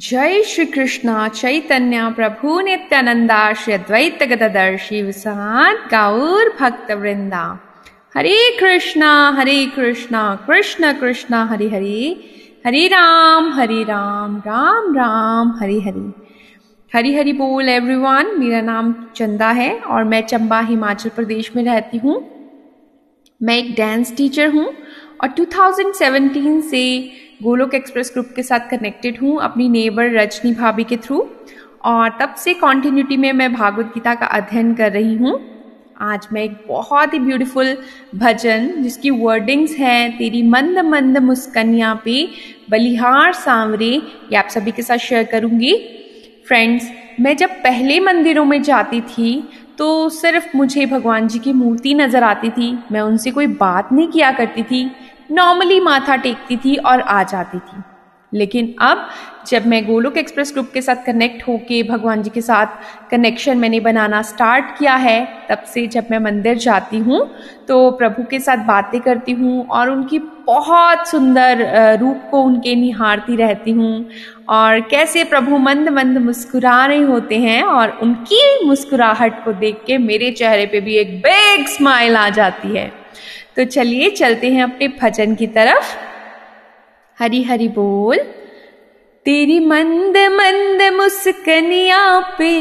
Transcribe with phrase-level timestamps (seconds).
[0.00, 7.58] जय श्री कृष्ण चैतन्य प्रभु नित्यानंदा श्री अद्वैत गदर्शी विसात गौर भक्त वृंदा
[8.16, 12.30] हरे कृष्णा हरे कृष्णा, कृष्ण कृष्ण, हरे हरे।
[12.66, 16.12] हरे राम हरे राम राम राम, हरे हरे।
[16.94, 21.98] हरी हरी बोल एवरीवन मेरा नाम चंदा है और मैं चंबा, हिमाचल प्रदेश में रहती
[21.98, 22.28] हूँ।
[23.42, 24.74] मैं एक डांस टीचर हूँ
[25.20, 30.96] और 2017 से गोलोक एक्सप्रेस ग्रुप के साथ कनेक्टेड हूँ, अपनी नेबर रजनी भाभी के
[30.96, 31.18] थ्रू
[31.84, 35.38] और तब से कॉन्टिन्यूटी में मैं भागवत गीता का अध्ययन कर रही हूँ।
[36.02, 37.76] आज मैं एक बहुत ही ब्यूटीफुल
[38.14, 42.28] भजन, जिसकी वर्डिंग्स हैं, तेरी मंद मंद मुस्कनिया पे
[42.70, 45.74] बलिहार सांवरे, ये आप सभी के साथ शेयर करूँगी।
[46.46, 49.42] फ्रेंड्स मैं जब पहले मंदिरों में जाती थी
[49.78, 54.08] तो सिर्फ़ मुझे भगवान जी की मूर्ति नज़र आती थी। मैं उनसे कोई बात नहीं
[54.08, 54.90] किया करती थी।
[55.30, 57.82] नॉर्मली माथा टेकती थी और आ जाती थी।
[58.32, 59.08] लेकिन अब,
[59.46, 63.80] जब मैं गोलोक एक्सप्रेस ग्रुप के साथ कनेक्ट होके, भगवान जी के साथ कनेक्शन मैंने
[63.80, 67.20] बनाना स्टार्ट किया है, तब से जब मैं मंदिर जाती हूँ
[67.68, 73.36] तो प्रभु के साथ बातें करती हूँ और उनकी बहुत सुंदर रूप को उनके निहारती
[73.36, 74.06] रहती हूँ।
[74.48, 79.98] और कैसे प्रभु मंद मंद मुस्कुरा रहे होते हैं और उनकी मुस्कुराहट को देख के
[79.98, 82.90] मेरे चेहरे पे भी एक बिग स्माइल आ जाती है।
[83.56, 85.96] तो चलिए चलते हैं अपने भजन की तरफ़।
[87.18, 88.18] हरी हरी बोल,
[89.26, 92.52] तेरी मंद मंद मुस्कनिया पे,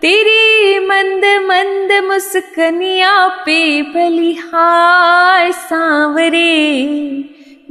[0.00, 6.54] तेरी मंद मंद मुस्कनिया पे बलिहार सांवरे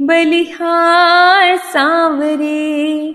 [0.02, 3.14] बलिहार सांवरे।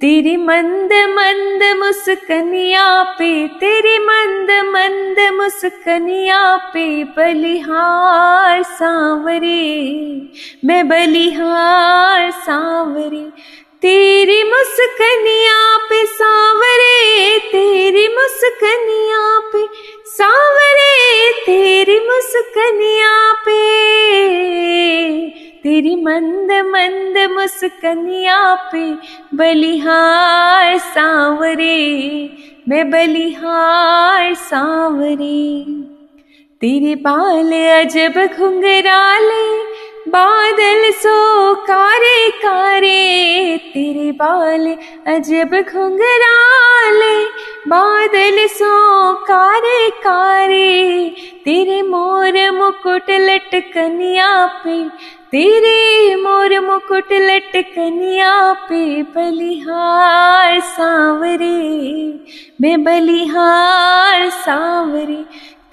[0.00, 9.62] तेरी मंद मंद मुस्कनिया पे, तेरी मंद मंद मुस्कनिया पे बलिहार सांवरे,
[10.64, 13.24] मैं बलिहार सांवरे।
[13.82, 18.95] तेरी मुस्कनिया पे सांवरे, तेरी मुस्कनिया
[27.66, 28.94] मुस्कनिया पे
[29.34, 31.78] बलिहार सांवरे,
[32.68, 35.64] मैं बलिहार सांवरे।
[36.60, 39.58] तेरे बाल अजब घुंघराले,
[40.10, 44.66] बादल सो कारे। कारे तेरे बाल
[45.06, 47.24] अजब घुंघराले,
[47.68, 51.10] बादल सो कारे कारे।
[51.44, 54.88] तेरे मोर मुकुट लटकनिया पे
[55.36, 61.58] तेरे मोर मुकुट लटकनिया पे बलिहार सांवरे,
[62.60, 65.22] मैं बलिहार सांवरे।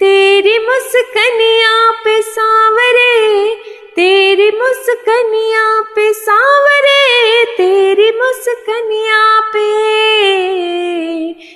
[0.00, 3.54] तेरी मुस्कनिया पे सांवरे,
[3.96, 9.70] तेरी मुस्कनिया पे सांवरे, तेरी मुस्कनिया पे।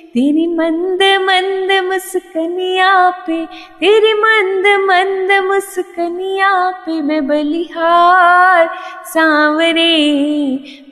[0.09, 3.45] तेरी मंद मंद मुस्कनिया पे,
[3.79, 8.69] तेरी मंद मंद मुस्कनिया पे मैं बलिहार,
[9.05, 9.93] सांवरे,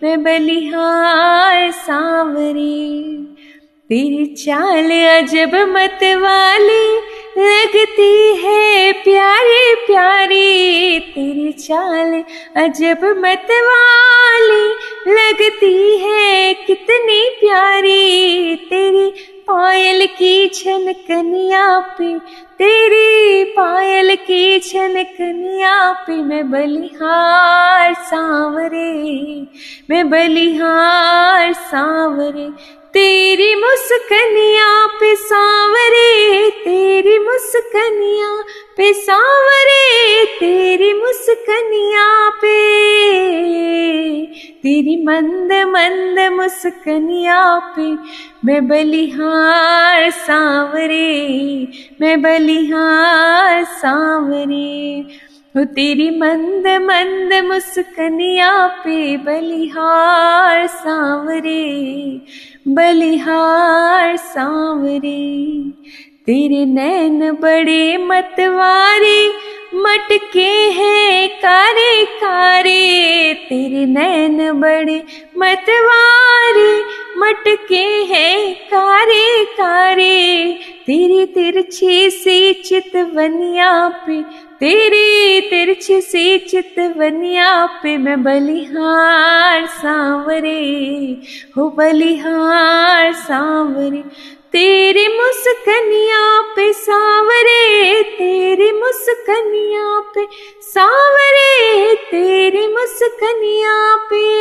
[0.03, 2.77] मैं बलिहार सांवरे।
[3.89, 6.85] तेरी चाल अजब मत वाली
[7.37, 12.23] लगती है प्यारी प्यारी, तेरी चाल
[12.63, 13.96] अजब मत वाली
[15.07, 19.09] लगती है कितनी प्यारी तेरी
[19.47, 22.17] पायल की छनकनिया पे,
[22.59, 28.91] तेरी पायल की छनकनिया पे मैं बलिहार सांवरे,
[29.89, 32.49] मैं बलिहार सांवरे।
[32.93, 38.43] तेरी मुस्कनिया पे सांवरे, तेरी मुस्कनिया
[38.77, 42.75] पे सांवरे, तेरी मुस्कनिया पे।
[44.35, 47.95] तेरी मंद मंद मुस्कनिया पे
[48.45, 51.67] मैं बलिहार सांवरे,
[52.01, 55.05] मैं बलिहार सांवरे।
[55.55, 62.21] हो तेरी मंद मंद मुस्कनिया पे बलिहार सांवरे।
[62.69, 65.19] बलिहार सांवरे,
[66.25, 69.27] तेरे नैन बड़े मतवारे,
[69.75, 74.97] मटके हैं कारे कारे तेरे नैन बड़े
[75.37, 76.69] मतवारे,
[77.17, 84.21] मटके हैं कारे कारे तेरी तिरछे से चितवनिया पे,
[84.59, 91.17] तेरी तिरछे सी चितवनिया पे मैं बलिहार सांवरे,
[91.57, 94.03] हो बलिहार सांवरे,
[94.51, 97.16] तेरे मुस्कनिया पे सावरे
[98.97, 100.27] मुस्कनिया पे,
[100.61, 104.37] सावरे तेरी मुस्कनिया पे।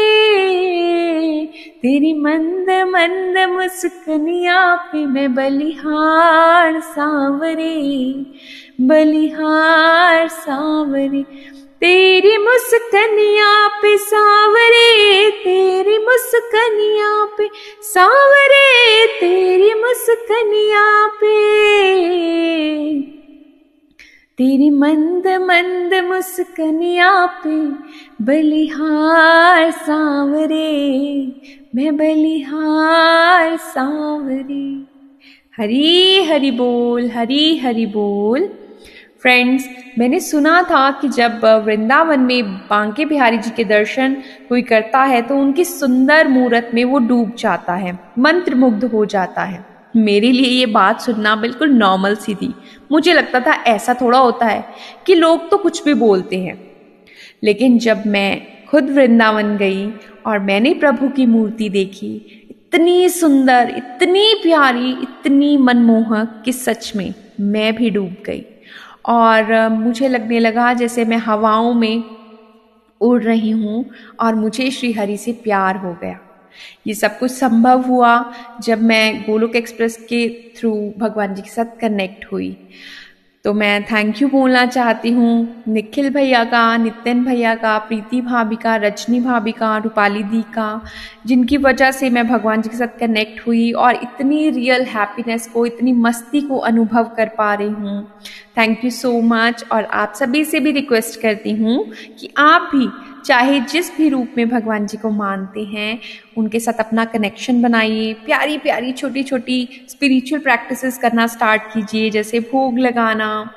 [1.47, 8.15] तेरी मंद मंद मुस्कनिया पे मैं बलिहार सावरे
[8.81, 11.23] बलिहार सावरे।
[11.81, 17.51] तेरी मुस्कनिया पे सावरे, तेरी मुस्कनिया पे,
[17.83, 21.67] सावरे तेरी मुस्कनिया पे।
[24.39, 27.11] तेरी मंद मंद मुस्कनिया
[27.45, 27.55] पे
[28.25, 30.73] बलिहार सांवरे,
[31.75, 34.67] मैं बलिहार सांवरे।
[35.59, 38.47] हरी हरि बोल, हरी हरि बोल।
[39.23, 39.69] फ्रेंड्स
[39.99, 44.17] मैंने सुना था कि जब वृंदावन में बांके बिहारी जी के दर्शन
[44.49, 49.05] कोई करता है तो उनकी सुंदर मूर्त में वो डूब जाता है मंत्र मुग्ध हो
[49.07, 49.65] जाता है।
[49.97, 52.55] मेरे लिए ये बात सुनना बिल्कुल नॉर्मल सी थी।
[52.93, 54.65] मुझे लगता था ऐसा थोड़ा होता है
[55.07, 56.71] कि लोग तो कुछ भी बोलते हैं।
[57.45, 59.91] लेकिन जब मैं खुद वृंदावन गई
[60.27, 62.15] और मैंने प्रभु की मूर्ति देखी,
[62.51, 68.45] इतनी सुंदर, इतनी प्यारी, इतनी मनमोहक कि सच में मैं भी डूब गई।
[69.07, 72.05] और मुझे लगने लगा जैसे मैं हवाओं में
[73.01, 73.91] उड़ रही हूँ
[74.21, 76.21] और मुझे श्री हरि से प्यार हो गया।
[76.87, 78.33] ये सब कुछ संभव हुआ
[78.63, 82.57] जब मैं गोलोक एक्सप्रेस के थ्रू भगवान जी के साथ कनेक्ट हुई।
[83.45, 88.57] तो मैं थैंक यू बोलना चाहती हूँ। निखिल भैया का नितिन भैया का, प्रीति भाभी
[88.57, 90.83] का, रजनी भाभी का, रूपाली दी का,
[91.27, 95.67] जिनकी वजह से मैं भगवान जी के साथ कनेक्ट हुई और इतनी रियल हैप्पीनेस को,
[95.67, 98.03] इतनी मस्ती को अनुभव कर पा रही हूँ।
[98.59, 102.89] थैंक यू सो मच और आप सभी से भी रिक्वेस्ट करती हूँ कि आप भी
[103.27, 105.99] चाहे जिस भी रूप में भगवान जी को मानते हैं,
[106.37, 112.41] उनके साथ अपना कनेक्शन बनाइए। प्यारी प्यारी छोटी छोटी स्पिरिचुअल प्रैक्टिसेस करना स्टार्ट कीजिए, जैसे
[112.41, 113.51] भोग लगाना,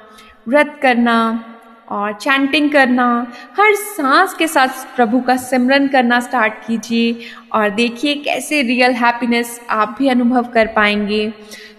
[0.47, 1.45] व्रत करना
[1.89, 7.15] और चैंटिंग करना। हर सांस के साथ प्रभु का सिमरन करना स्टार्ट कीजिए
[7.53, 11.33] और देखिए कैसे रियल हैप्पीनेस आप भी अनुभव कर पाएँगे।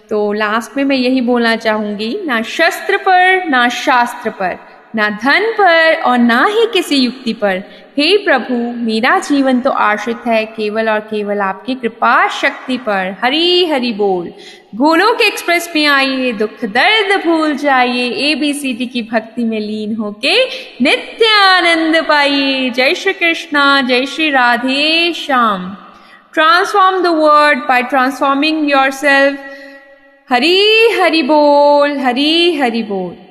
[0.09, 4.57] तो लास्ट में मैं यही बोलना चाहूँगी, ना शस्त्र पर, ना शास्त्र पर,
[4.95, 7.63] ना धन पर और ना ही किसी युक्ति पर।
[7.97, 8.55] हे प्रभु,
[8.85, 14.33] मेरा जीवन तो आश्रित है केवल और केवल आपकी कृपा शक्ति पर। हरी, हरि बोल।
[14.75, 19.59] गोलोक एक्सप्रेस में आइए, दुख, दर्द भूल जाइए। ए बी सी डी की भक्ति में
[19.59, 20.45] लीन होके
[20.81, 25.77] नित्य आनंद पाइए। जय श्री कृष्णा, जय Shri Radhe Shyam.
[26.33, 29.39] Transform the world by transforming yourself
[30.29, 33.30] Hari, Hari बोल, हरी, हरि बोल।